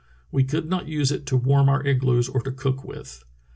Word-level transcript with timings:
We 0.31 0.43
could 0.43 0.67
not 0.67 0.87
use 0.87 1.11
it 1.11 1.27
to 1.27 1.37
warm 1.37 1.69
our 1.69 1.85
igloos 1.85 2.27
or 2.27 2.41
to 2.41 2.51
cook 2.51 2.83
with. 2.83 3.23